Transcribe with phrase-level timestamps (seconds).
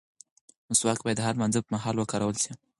[0.69, 2.51] مسواک باید د هر لمانځه پر مهال وکارول شي.